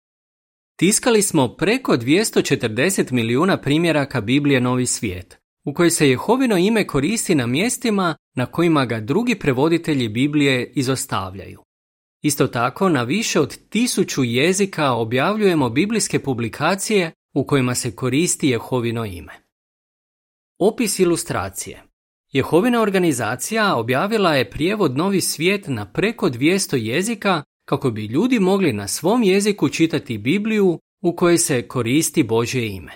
Tiskali 0.76 1.22
smo 1.22 1.48
preko 1.48 1.92
240 1.92 3.12
milijuna 3.12 3.60
primjeraka 3.60 4.20
Biblije 4.20 4.60
Novi 4.60 4.86
svijet, 4.86 5.38
u 5.64 5.74
kojoj 5.74 5.90
se 5.90 6.08
Jehovino 6.08 6.56
ime 6.56 6.86
koristi 6.86 7.34
na 7.34 7.46
mjestima 7.46 8.16
na 8.36 8.46
kojima 8.46 8.84
ga 8.84 9.00
drugi 9.00 9.34
prevoditelji 9.34 10.08
Biblije 10.08 10.72
izostavljaju. 10.74 11.62
Isto 12.22 12.46
tako, 12.46 12.88
na 12.88 13.02
više 13.02 13.40
od 13.40 13.58
tisuću 13.68 14.24
jezika 14.24 14.92
objavljujemo 14.92 15.70
biblijske 15.70 16.18
publikacije 16.18 17.12
u 17.34 17.46
kojima 17.46 17.74
se 17.74 17.96
koristi 17.96 18.48
Jehovino 18.48 19.04
ime. 19.04 19.32
Opis 20.58 20.98
ilustracije 20.98 21.82
Jehovina 22.32 22.82
organizacija 22.82 23.76
objavila 23.76 24.34
je 24.34 24.50
prijevod 24.50 24.96
Novi 24.96 25.20
svijet 25.20 25.64
na 25.68 25.92
preko 25.92 26.28
200 26.28 26.76
jezika 26.76 27.42
kako 27.70 27.90
bi 27.90 28.06
ljudi 28.06 28.38
mogli 28.38 28.72
na 28.72 28.88
svom 28.88 29.22
jeziku 29.22 29.68
čitati 29.68 30.18
Bibliju 30.18 30.78
u 31.02 31.16
kojoj 31.16 31.38
se 31.38 31.68
koristi 31.68 32.22
Božje 32.22 32.68
ime. 32.68 32.92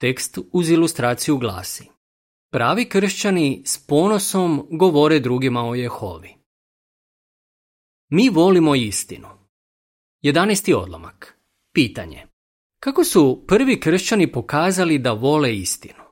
Tekst 0.00 0.38
uz 0.52 0.70
ilustraciju 0.70 1.38
glasi 1.38 1.84
Pravi 2.52 2.88
kršćani 2.88 3.62
s 3.66 3.86
ponosom 3.86 4.66
govore 4.70 5.20
drugima 5.20 5.62
o 5.62 5.74
Jehovi. 5.74 6.34
Mi 8.10 8.28
volimo 8.28 8.74
istinu. 8.74 9.28
11. 10.22 10.74
odlomak. 10.74 11.38
Pitanje. 11.74 12.26
Kako 12.80 13.04
su 13.04 13.44
prvi 13.48 13.80
kršćani 13.80 14.32
pokazali 14.32 14.98
da 14.98 15.12
vole 15.12 15.56
istinu? 15.56 16.04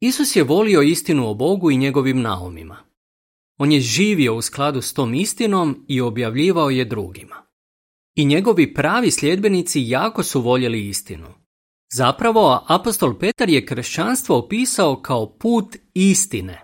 Isus 0.00 0.36
je 0.36 0.42
volio 0.42 0.82
istinu 0.82 1.30
o 1.30 1.34
Bogu 1.34 1.70
i 1.70 1.76
njegovim 1.76 2.20
naumima. 2.20 2.87
On 3.58 3.72
je 3.72 3.80
živio 3.80 4.34
u 4.34 4.42
skladu 4.42 4.82
s 4.82 4.92
tom 4.92 5.14
istinom 5.14 5.84
i 5.88 6.00
objavljivao 6.00 6.70
je 6.70 6.84
drugima. 6.84 7.36
I 8.14 8.24
njegovi 8.24 8.74
pravi 8.74 9.10
sljedbenici 9.10 9.82
jako 9.86 10.22
su 10.22 10.40
voljeli 10.40 10.88
istinu. 10.88 11.26
Zapravo, 11.94 12.64
apostol 12.68 13.18
Petar 13.18 13.48
je 13.48 13.66
kršćanstvo 13.66 14.38
opisao 14.38 15.02
kao 15.02 15.38
put 15.38 15.76
istine. 15.94 16.62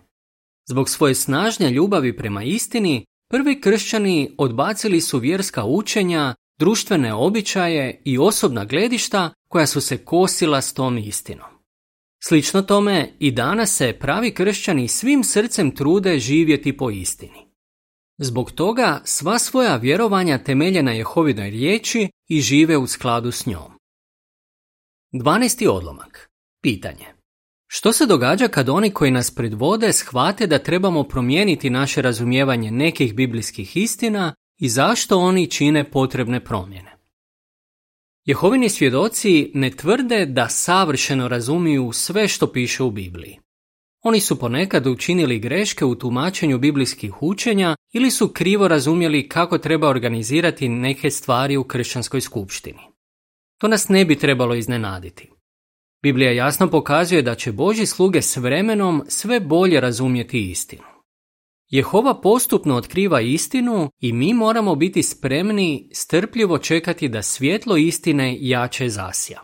Zbog 0.69 0.89
svoje 0.89 1.15
snažne 1.15 1.71
ljubavi 1.71 2.17
prema 2.17 2.43
istini, 2.43 3.05
prvi 3.31 3.61
kršćani 3.61 4.35
odbacili 4.39 5.01
su 5.01 5.19
vjerska 5.19 5.65
učenja, 5.65 6.35
društvene 6.59 7.15
običaje 7.15 8.03
i 8.05 8.19
osobna 8.19 8.65
gledišta 8.65 9.31
koja 9.49 9.67
su 9.67 9.81
se 9.81 10.05
kosila 10.05 10.61
s 10.61 10.75
tom 10.75 10.99
istinom. 10.99 11.54
Slično 12.29 12.63
tome 12.63 13.09
i 13.19 13.31
danas 13.31 13.77
se 13.77 13.93
pravi 14.01 14.35
kršćani 14.35 14.89
svim 14.89 15.25
srcem 15.25 15.71
trude 15.71 16.19
živjeti 16.19 16.77
po 16.77 16.91
istini. 16.91 17.47
Zbog 18.19 18.53
toga 18.53 19.01
sva 19.05 19.39
svoja 19.39 19.77
vjerovanja 19.77 20.39
temelje 20.39 20.83
na 20.83 20.93
Jehovinoj 20.93 21.51
riječi 21.51 22.09
i 22.29 22.41
žive 22.41 22.77
u 22.77 22.87
skladu 22.87 23.31
s 23.31 23.47
njom. 23.47 23.73
12. 25.13 25.69
odlomak. 25.69 26.31
Pitanje. 26.63 27.07
Što 27.67 27.93
se 27.93 28.07
događa 28.07 28.49
kad 28.49 28.69
oni 28.69 28.91
koji 28.91 29.11
nas 29.11 29.31
predvode 29.31 29.93
shvate 29.93 30.47
da 30.47 30.59
trebamo 30.59 31.03
promijeniti 31.03 31.71
naše 31.71 32.03
razumijevanje 32.03 32.71
nekih 32.71 33.15
biblijskih 33.15 33.77
istina 33.77 34.35
i 34.61 34.69
zašto 34.69 35.19
oni 35.19 35.51
čine 35.51 35.91
potrebne 35.91 36.45
promjene? 36.45 36.94
Jehovini 38.25 38.69
svjedoci 38.69 39.51
ne 39.55 39.71
tvrde 39.71 40.27
da 40.27 40.49
savršeno 40.49 41.29
razumiju 41.29 41.93
sve 41.93 42.29
što 42.29 42.53
piše 42.53 42.83
u 42.83 42.91
Bibliji. 42.91 43.39
Oni 44.03 44.21
su 44.21 44.39
ponekad 44.39 44.87
učinili 44.87 45.39
greške 45.39 45.85
u 45.85 45.95
tumačenju 45.95 46.59
biblijskih 46.59 47.23
učenja 47.23 47.77
ili 47.93 48.11
su 48.11 48.29
krivo 48.29 48.69
razumjeli 48.69 49.29
kako 49.29 49.59
treba 49.59 49.89
organizirati 49.89 50.69
neke 50.69 51.11
stvari 51.11 51.57
u 51.57 51.65
kršćanskoj 51.65 52.21
skupštini. 52.21 52.81
To 53.61 53.69
nas 53.69 53.89
ne 53.89 54.05
bi 54.05 54.19
trebalo 54.19 54.55
iznenaditi. 54.55 55.31
Biblija 56.03 56.33
jasno 56.33 56.71
pokazuje 56.71 57.23
da 57.23 57.35
će 57.35 57.53
Boži 57.53 57.87
sluge 57.87 58.23
s 58.23 58.37
vremenom 58.37 59.05
sve 59.09 59.41
bolje 59.41 59.81
razumjeti 59.81 60.51
istinu. 60.51 60.94
Jehova 61.71 62.21
postupno 62.21 62.77
otkriva 62.77 63.21
istinu 63.21 63.91
i 64.01 64.13
mi 64.13 64.35
moramo 64.35 64.75
biti 64.75 65.03
spremni 65.03 65.89
strpljivo 65.93 66.59
čekati 66.59 67.09
da 67.09 67.23
svjetlo 67.23 67.77
istine 67.77 68.37
jače 68.41 68.89
zasja. 68.89 69.41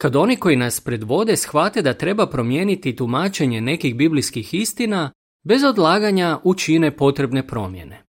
Kad 0.00 0.16
oni 0.16 0.36
koji 0.36 0.56
nas 0.56 0.80
predvode 0.80 1.36
shvate 1.36 1.82
da 1.82 1.94
treba 1.94 2.26
promijeniti 2.26 2.96
tumačenje 2.96 3.60
nekih 3.60 3.96
biblijskih 3.96 4.54
istina, 4.54 5.12
bez 5.44 5.64
odlaganja 5.64 6.38
učine 6.44 6.96
potrebne 6.96 7.46
promjene. 7.46 8.04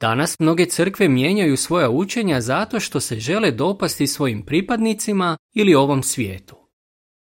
Danas 0.00 0.38
mnoge 0.38 0.66
crkve 0.66 1.08
mijenjaju 1.08 1.56
svoja 1.56 1.90
učenja 1.90 2.40
zato 2.40 2.80
što 2.80 3.00
se 3.00 3.20
žele 3.20 3.50
dopasti 3.50 4.06
svojim 4.06 4.42
pripadnicima 4.42 5.36
ili 5.54 5.74
ovom 5.74 6.02
svijetu. 6.02 6.56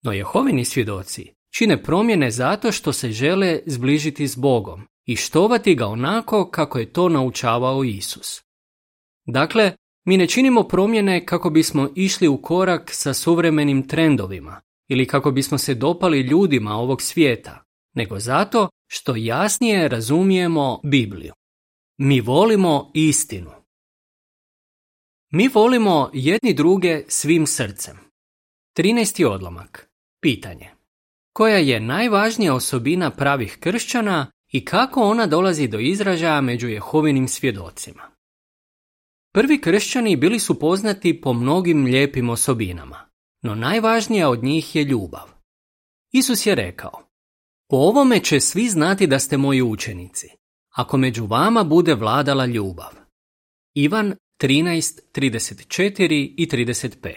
No 0.03 0.13
Jehovini 0.13 0.65
svjedoci 0.65 1.33
čine 1.55 1.83
promjene 1.83 2.31
zato 2.31 2.73
što 2.73 2.93
se 2.93 3.13
žele 3.13 3.61
zbližiti 3.67 4.29
s 4.29 4.37
Bogom 4.37 4.87
i 5.11 5.17
štovati 5.17 5.75
ga 5.75 5.87
onako 5.87 6.51
kako 6.51 6.79
je 6.79 6.93
to 6.93 7.09
naučavao 7.09 7.85
Isus. 7.85 8.43
Dakle, 9.27 9.73
mi 10.05 10.17
ne 10.17 10.27
činimo 10.27 10.63
promjene 10.63 11.27
kako 11.27 11.51
bismo 11.51 11.89
išli 11.95 12.29
u 12.29 12.43
korak 12.43 12.91
sa 12.93 13.15
suvremenim 13.15 13.89
trendovima 13.89 14.61
ili 14.89 15.07
kako 15.07 15.31
bismo 15.31 15.59
se 15.59 15.75
dopali 15.75 16.21
ljudima 16.21 16.75
ovog 16.75 17.03
svijeta, 17.03 17.65
nego 17.95 18.19
zato 18.19 18.69
što 18.87 19.17
jasnije 19.17 19.89
razumijemo 19.89 20.81
Bibliju. 20.85 21.33
Mi 21.99 22.21
volimo 22.21 22.91
istinu. 22.95 23.51
Mi 25.33 25.49
volimo 25.49 26.11
jedni 26.13 26.55
druge 26.55 27.05
svim 27.09 27.47
srcem. 27.47 27.99
13. 28.77 29.27
odlomak. 29.27 29.91
Pitanje. 30.21 30.71
Koja 31.33 31.57
je 31.57 31.81
najvažnija 31.81 32.55
osobina 32.55 33.11
pravih 33.11 33.57
kršćana 33.61 34.31
i 34.51 34.65
kako 34.65 35.03
ona 35.03 35.27
dolazi 35.27 35.69
do 35.69 35.79
izražaja 35.79 36.41
među 36.41 36.69
Jehovinim 36.69 37.29
svjedocima? 37.29 38.03
Prvi 39.33 39.61
kršćani 39.61 40.17
bili 40.17 40.39
su 40.39 40.59
poznati 40.59 41.21
po 41.21 41.33
mnogim 41.33 41.85
lijepim 41.85 42.31
osobinama, 42.31 43.11
no 43.43 43.55
najvažnija 43.55 44.31
od 44.31 44.45
njih 44.45 44.77
je 44.77 44.85
ljubav. 44.85 45.29
Isus 46.13 46.47
je 46.47 46.55
rekao, 46.55 47.03
po 47.69 47.77
ovome 47.77 48.21
će 48.21 48.41
svi 48.41 48.69
znati 48.69 49.07
da 49.07 49.19
ste 49.19 49.37
moji 49.37 49.63
učenici, 49.63 50.29
ako 50.75 50.97
među 50.97 51.27
vama 51.27 51.65
bude 51.65 51.95
vladala 51.95 52.47
ljubav. 52.47 52.93
Ivan 53.75 54.15
13, 54.41 55.01
34 55.15 56.35
i 56.37 56.49
35 56.53 57.13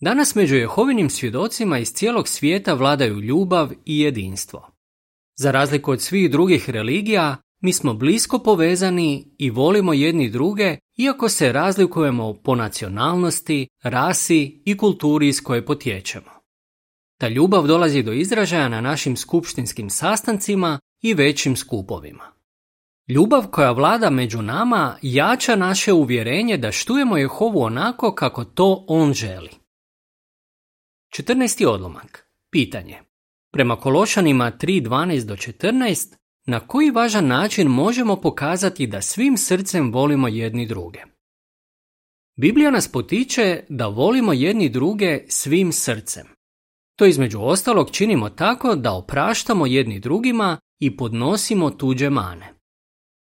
Danas 0.00 0.34
među 0.34 0.54
Jehovinim 0.54 1.10
svjedocima 1.10 1.78
iz 1.78 1.92
cijelog 1.92 2.28
svijeta 2.28 2.74
vladaju 2.74 3.20
ljubav 3.20 3.72
i 3.84 4.00
jedinstvo. 4.00 4.75
Za 5.36 5.50
razliku 5.50 5.90
od 5.90 6.02
svih 6.02 6.30
drugih 6.30 6.70
religija, 6.70 7.36
mi 7.60 7.72
smo 7.72 7.94
blisko 7.94 8.38
povezani 8.38 9.34
i 9.38 9.50
volimo 9.50 9.92
jedni 9.92 10.30
druge, 10.30 10.76
iako 10.96 11.28
se 11.28 11.52
razlikujemo 11.52 12.34
po 12.34 12.54
nacionalnosti, 12.54 13.68
rasi 13.82 14.62
i 14.64 14.76
kulturi 14.76 15.28
iz 15.28 15.42
koje 15.42 15.66
potječemo. 15.66 16.30
Ta 17.20 17.28
ljubav 17.28 17.66
dolazi 17.66 18.02
do 18.02 18.12
izražaja 18.12 18.68
na 18.68 18.80
našim 18.80 19.16
skupštinskim 19.16 19.90
sastancima 19.90 20.78
i 21.02 21.14
većim 21.14 21.56
skupovima. 21.56 22.24
Ljubav 23.08 23.46
koja 23.50 23.70
vlada 23.70 24.10
među 24.10 24.42
nama 24.42 24.98
jača 25.02 25.56
naše 25.56 25.92
uvjerenje 25.92 26.56
da 26.56 26.72
štujemo 26.72 27.16
Jehovu 27.16 27.62
onako 27.62 28.14
kako 28.14 28.44
to 28.44 28.84
on 28.88 29.12
želi. 29.12 29.50
14. 31.18 31.66
odlomak. 31.66 32.26
Pitanje. 32.50 33.05
Prema 33.56 33.76
Kološanima 33.76 34.52
3.12 34.60 35.24
do 35.24 35.36
14, 35.36 36.14
na 36.46 36.60
koji 36.60 36.90
važan 36.90 37.26
način 37.26 37.68
možemo 37.68 38.16
pokazati 38.16 38.86
da 38.86 39.02
svim 39.02 39.36
srcem 39.36 39.92
volimo 39.92 40.28
jedni 40.28 40.66
druge? 40.66 40.98
Biblija 42.38 42.70
nas 42.70 42.88
potiče 42.88 43.64
da 43.68 43.86
volimo 43.86 44.32
jedni 44.32 44.68
druge 44.68 45.20
svim 45.28 45.72
srcem. 45.72 46.26
To 46.98 47.06
između 47.06 47.40
ostalog 47.40 47.90
činimo 47.90 48.28
tako 48.28 48.74
da 48.74 48.92
opraštamo 48.92 49.66
jedni 49.66 50.00
drugima 50.00 50.58
i 50.80 50.96
podnosimo 50.96 51.70
tuđe 51.70 52.10
mane. 52.10 52.54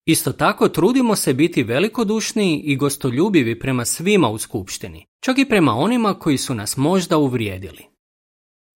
Isto 0.05 0.31
tako 0.33 0.69
trudimo 0.69 1.15
se 1.15 1.33
biti 1.33 1.63
velikodušni 1.63 2.61
i 2.65 2.75
gostoljubivi 2.75 3.59
prema 3.59 3.85
svima 3.85 4.29
u 4.29 4.37
skupštini, 4.37 5.05
čak 5.23 5.37
i 5.37 5.49
prema 5.49 5.73
onima 5.73 6.13
koji 6.13 6.37
su 6.37 6.55
nas 6.55 6.77
možda 6.77 7.17
uvrijedili. 7.17 7.90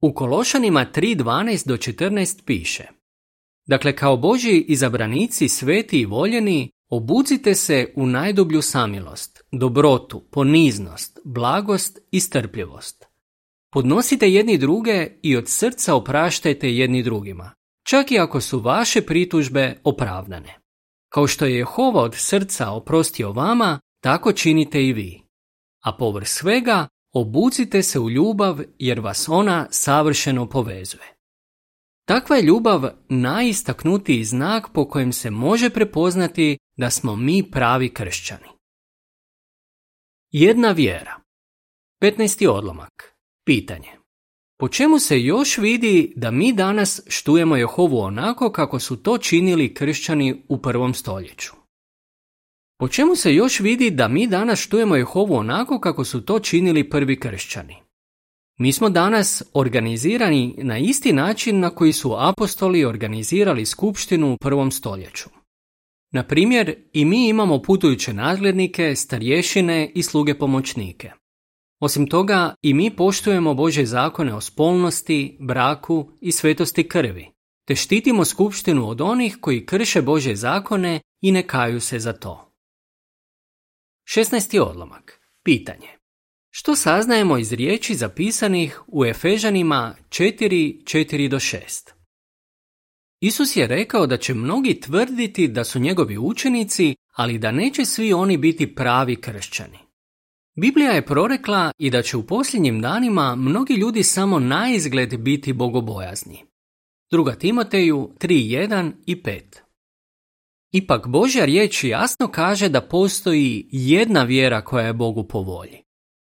U 0.02 0.14
Kološanima 0.14 0.86
3.12 0.94 1.68
do 1.68 1.78
14 1.78 2.44
piše 2.46 2.84
Dakle, 3.68 3.96
kao 3.96 4.18
Božji 4.18 4.66
izabranici, 4.68 5.48
sveti 5.48 6.00
i 6.00 6.05
voljeni, 6.05 6.72
obucite 6.90 7.55
se 7.55 7.94
u 7.96 8.05
najdublju 8.08 8.62
samilost, 8.62 9.44
dobrotu, 9.51 10.24
poniznost, 10.31 11.20
blagost 11.25 12.00
i 12.12 12.20
strpljivost. 12.20 13.05
Podnosite 13.72 14.29
jedni 14.29 14.58
druge 14.58 15.08
i 15.22 15.38
od 15.38 15.44
srca 15.48 15.96
opraštajte 15.96 16.75
jedni 16.75 17.03
drugima, 17.03 17.51
čak 17.88 18.12
i 18.12 18.20
ako 18.20 18.42
su 18.42 18.60
vaše 18.60 19.01
pritužbe 19.01 19.79
opravdane. 19.84 20.60
Kao 21.10 21.27
što 21.27 21.46
je 21.46 21.58
Jehova 21.58 22.01
od 22.01 22.16
srca 22.16 22.72
oprostio 22.72 23.31
vama, 23.31 23.79
tako 24.01 24.31
činite 24.34 24.84
i 24.84 24.94
vi. 24.94 25.22
A 25.84 25.98
povrh 25.98 26.27
svega, 26.27 26.88
obucite 27.16 27.84
se 27.84 28.00
u 28.00 28.10
ljubav 28.10 28.60
jer 28.80 29.00
vas 29.00 29.30
ona 29.30 29.68
savršeno 29.72 30.50
povezuje. 30.50 31.16
Takva 32.08 32.36
je 32.36 32.44
ljubav 32.44 32.90
najistaknutiji 33.10 34.24
znak 34.24 34.70
po 34.74 34.90
kojem 34.90 35.14
se 35.14 35.32
može 35.32 35.70
prepoznati 35.70 36.58
da 36.78 36.90
smo 36.90 37.16
mi 37.16 37.51
pravi 37.51 37.94
kršćani. 37.94 38.48
Jedna 40.32 40.72
vjera. 40.72 41.20
15. 42.01 42.48
odlomak. 42.48 43.16
Pitanje. 43.46 43.92
Po 44.60 44.68
čemu 44.68 45.00
se 45.00 45.22
još 45.22 45.58
vidi 45.58 46.14
da 46.16 46.32
mi 46.32 46.54
danas 46.54 47.01
štujemo 47.08 47.56
Jehovu 47.56 48.00
onako 48.00 48.51
kako 48.51 48.80
su 48.80 49.04
to 49.04 49.18
činili 49.18 49.74
kršćani 49.74 50.44
u 50.48 50.62
prvom 50.62 50.94
stoljeću? 50.94 51.65
Po 52.79 52.88
čemu 52.88 53.16
se 53.16 53.33
još 53.35 53.59
vidi 53.59 53.90
da 53.90 54.07
mi 54.07 54.27
danas 54.27 54.59
štujemo 54.59 54.96
Jehovu 54.96 55.35
onako 55.35 55.79
kako 55.79 56.05
su 56.05 56.22
to 56.22 56.40
činili 56.40 56.90
prvi 56.90 57.20
kršćani? 57.20 57.75
Mi 58.59 58.72
smo 58.72 58.90
danas 58.90 59.44
organizirani 59.53 60.55
na 60.57 60.77
isti 60.77 61.14
način 61.14 61.59
na 61.59 61.70
koji 61.70 61.94
su 61.94 62.16
apostoli 62.18 62.85
organizirali 62.85 63.66
skupštinu 63.66 64.33
u 64.33 64.38
prvom 64.38 64.72
stoljeću. 64.72 65.29
Na 66.11 66.24
primjer, 66.24 66.75
i 66.94 67.05
mi 67.05 67.29
imamo 67.29 67.61
putujuće 67.61 68.14
nadglednike, 68.14 68.96
starješine 68.96 69.92
i 69.96 70.03
sluge 70.03 70.38
pomoćnike. 70.38 71.11
Osim 71.79 72.07
toga, 72.07 72.55
i 72.61 72.74
mi 72.74 72.96
poštujemo 72.96 73.53
Bože 73.53 73.85
zakone 73.85 74.33
o 74.33 74.42
spolnosti, 74.42 75.38
braku 75.40 76.11
i 76.22 76.31
svetosti 76.31 76.88
krvi, 76.88 77.27
te 77.68 77.75
štitimo 77.75 78.25
skupštinu 78.25 78.90
od 78.90 79.01
onih 79.01 79.38
koji 79.42 79.66
krše 79.66 80.01
Bože 80.01 80.35
zakone 80.35 81.00
i 81.22 81.31
ne 81.31 81.48
kaju 81.48 81.81
se 81.81 82.00
za 82.00 82.14
to. 82.14 82.45
16. 84.05 84.59
odlomak. 84.59 85.20
Pitanje. 85.44 85.87
Što 86.50 86.75
saznajemo 86.75 87.37
iz 87.37 87.53
riječi 87.53 87.96
zapisanih 87.96 88.81
u 88.87 89.05
Efežanima 89.05 89.96
4, 90.09 91.29
do 91.29 91.39
6? 91.39 91.89
Isus 93.22 93.55
je 93.55 93.68
rekao 93.68 94.07
da 94.07 94.18
će 94.18 94.33
mnogi 94.33 94.79
tvrditi 94.79 95.48
da 95.48 95.63
su 95.63 95.79
njegovi 95.79 96.18
učenici, 96.18 96.96
ali 97.15 97.37
da 97.37 97.51
neće 97.51 97.85
svi 97.85 98.13
oni 98.13 98.37
biti 98.37 98.75
pravi 98.75 99.15
kršćani. 99.15 99.77
Biblija 100.55 100.91
je 100.91 101.05
prorekla 101.05 101.72
i 101.77 101.89
da 101.89 102.01
će 102.01 102.18
u 102.18 102.27
posljednjim 102.27 102.81
danima 102.81 103.35
mnogi 103.35 103.74
ljudi 103.74 104.03
samo 104.03 104.39
na 104.39 104.70
izgled 104.70 105.18
biti 105.18 105.53
bogobojazni. 105.53 106.44
Druga 107.11 107.35
Timoteju 107.35 108.09
3.1 108.20 108.91
i 109.05 109.15
5 109.15 109.65
Ipak 110.77 111.07
Božja 111.07 111.46
riječ 111.46 111.83
jasno 111.83 112.27
kaže 112.27 112.70
da 112.70 112.81
postoji 112.81 113.68
jedna 113.72 114.24
vjera 114.24 114.61
koja 114.61 114.85
je 114.85 114.94
Bogu 114.94 115.27
po 115.27 115.42
volji. 115.42 115.77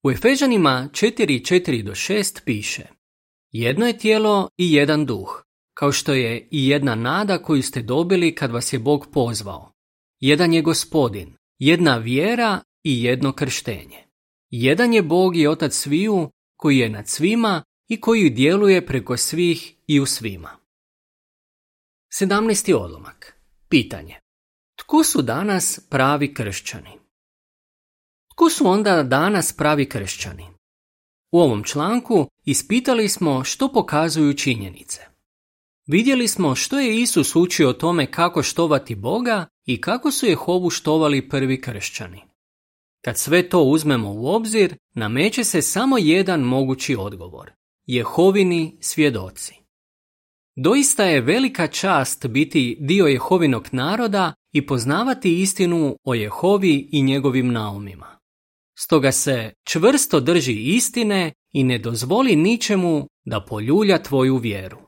U 0.02 0.10
Efežanima 0.10 0.88
4.4 0.92 1.82
do 1.82 1.92
6 1.92 2.40
piše 2.44 2.86
Jedno 3.52 3.86
je 3.86 3.98
tijelo 3.98 4.48
i 4.56 4.72
jedan 4.72 5.06
duh, 5.06 5.42
kao 5.74 5.92
što 5.92 6.14
je 6.14 6.48
i 6.50 6.68
jedna 6.68 6.94
nada 6.94 7.42
koju 7.42 7.62
ste 7.62 7.82
dobili 7.82 8.34
kad 8.34 8.50
vas 8.50 8.72
je 8.72 8.78
Bog 8.78 9.06
pozvao. 9.12 9.72
Jedan 10.20 10.52
je 10.52 10.62
gospodin, 10.62 11.36
jedna 11.58 11.96
vjera 11.96 12.60
i 12.84 13.04
jedno 13.04 13.32
krštenje. 13.32 14.04
Jedan 14.50 14.94
je 14.94 15.02
Bog 15.02 15.36
i 15.36 15.46
Otac 15.46 15.74
sviju, 15.74 16.30
koji 16.56 16.78
je 16.78 16.88
nad 16.88 17.08
svima 17.08 17.62
i 17.88 18.00
koji 18.00 18.30
djeluje 18.30 18.86
preko 18.86 19.16
svih 19.16 19.74
i 19.86 20.00
u 20.00 20.06
svima. 20.06 20.50
17. 22.20 22.74
odlomak. 22.74 23.34
Pitanje. 23.68 24.27
Tko 24.88 25.04
su 25.04 25.22
danas 25.22 25.80
pravi 25.90 26.34
kršćani? 26.34 26.90
Tko 28.32 28.50
su 28.50 28.66
onda 28.66 29.02
danas 29.02 29.52
pravi 29.52 29.88
kršćani? 29.88 30.46
U 31.32 31.40
ovom 31.40 31.64
članku 31.64 32.26
ispitali 32.44 33.08
smo 33.08 33.44
što 33.44 33.72
pokazuju 33.72 34.34
činjenice. 34.34 35.00
Vidjeli 35.86 36.28
smo 36.28 36.54
što 36.54 36.78
je 36.78 37.00
Isus 37.00 37.36
učio 37.36 37.68
o 37.68 37.72
tome 37.72 38.10
kako 38.10 38.42
štovati 38.42 38.94
Boga 38.94 39.46
i 39.66 39.80
kako 39.80 40.10
su 40.10 40.26
Jehovu 40.26 40.70
štovali 40.70 41.28
prvi 41.28 41.60
kršćani. 41.60 42.22
Kad 43.04 43.18
sve 43.18 43.48
to 43.48 43.62
uzmemo 43.62 44.12
u 44.12 44.26
obzir, 44.26 44.76
nameće 44.94 45.44
se 45.44 45.62
samo 45.62 45.98
jedan 45.98 46.40
mogući 46.40 46.96
odgovor. 46.96 47.50
Jehovini 47.86 48.78
svjedoci. 48.80 49.54
Doista 50.60 51.04
je 51.04 51.20
velika 51.20 51.66
čast 51.66 52.26
biti 52.26 52.76
dio 52.80 53.06
Jehovinog 53.06 53.68
naroda 53.72 54.32
i 54.52 54.66
poznavati 54.66 55.40
istinu 55.40 55.96
o 56.04 56.14
Jehovi 56.14 56.88
i 56.92 57.02
njegovim 57.02 57.52
naumima. 57.52 58.18
Stoga 58.78 59.12
se 59.12 59.52
čvrsto 59.64 60.20
drži 60.20 60.52
istine 60.52 61.32
i 61.52 61.64
ne 61.64 61.78
dozvoli 61.78 62.36
ničemu 62.36 63.06
da 63.24 63.44
poljulja 63.44 64.02
tvoju 64.02 64.36
vjeru. 64.36 64.78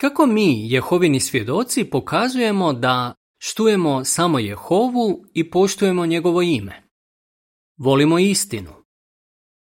Kako 0.00 0.26
mi, 0.26 0.70
Jehovini 0.72 1.20
svjedoci, 1.20 1.84
pokazujemo 1.84 2.72
da 2.72 3.14
štujemo 3.38 4.04
samo 4.04 4.38
Jehovu 4.38 5.24
i 5.34 5.50
poštujemo 5.50 6.06
njegovo 6.06 6.42
ime? 6.42 6.82
Volimo 7.76 8.18
istinu. 8.18 8.72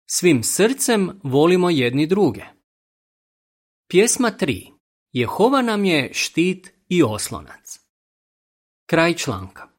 Svim 0.07 0.43
srcem 0.43 1.21
volimo 1.23 1.71
jedni 1.71 2.07
druge. 2.07 2.60
Pjesma 3.93 4.31
3. 4.31 4.73
Jehova 5.13 5.63
nam 5.63 5.85
je 5.85 6.11
štit 6.15 6.73
i 6.89 7.03
oslonac. 7.03 7.81
Kraj 8.87 9.15
članka. 9.15 9.70